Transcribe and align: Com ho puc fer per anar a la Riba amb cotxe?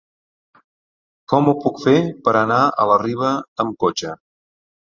Com 1.33 1.49
ho 1.51 1.53
puc 1.67 1.83
fer 1.85 1.93
per 2.29 2.35
anar 2.41 2.59
a 2.65 2.89
la 2.93 2.99
Riba 3.05 3.31
amb 3.65 3.81
cotxe? 3.87 4.19